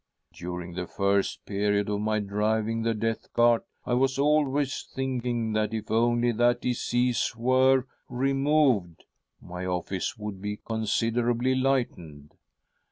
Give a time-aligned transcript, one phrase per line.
[0.33, 5.75] During the first period of my driving the death cart, I was always thinking that
[5.75, 7.85] if only that disease were—
[8.23, 9.05] removed,
[9.39, 12.33] my office would be Considerably lightened."